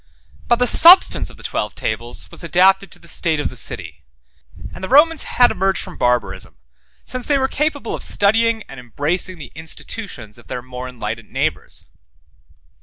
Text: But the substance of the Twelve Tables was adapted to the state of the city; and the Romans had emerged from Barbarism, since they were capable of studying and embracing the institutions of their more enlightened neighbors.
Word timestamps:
But 0.47 0.57
the 0.57 0.65
substance 0.65 1.29
of 1.29 1.37
the 1.37 1.43
Twelve 1.43 1.75
Tables 1.75 2.31
was 2.31 2.43
adapted 2.43 2.89
to 2.89 2.97
the 2.97 3.07
state 3.07 3.39
of 3.39 3.49
the 3.49 3.55
city; 3.55 4.03
and 4.73 4.83
the 4.83 4.89
Romans 4.89 5.25
had 5.37 5.51
emerged 5.51 5.77
from 5.79 5.95
Barbarism, 5.95 6.57
since 7.05 7.27
they 7.27 7.37
were 7.37 7.47
capable 7.47 7.93
of 7.93 8.01
studying 8.01 8.63
and 8.63 8.79
embracing 8.79 9.37
the 9.37 9.51
institutions 9.53 10.39
of 10.39 10.47
their 10.47 10.63
more 10.63 10.89
enlightened 10.89 11.29
neighbors. 11.29 11.85